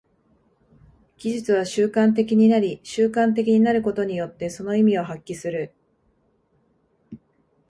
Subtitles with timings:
[1.17, 5.75] 技術は習慣的になり、習慣的になることによってその意味を発揮する。